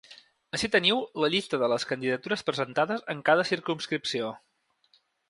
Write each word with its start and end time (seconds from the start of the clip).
Ací 0.57 0.67
teniu 0.75 1.01
la 1.23 1.27
llista 1.33 1.59
de 1.63 1.69
les 1.73 1.85
candidatures 1.91 2.45
presentades 2.47 3.05
en 3.15 3.21
cada 3.29 3.47
circumscripció. 3.51 4.31